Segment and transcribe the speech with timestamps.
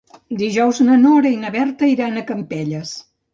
[0.37, 2.97] Dijous na Nora i na Berta iran a Campelles.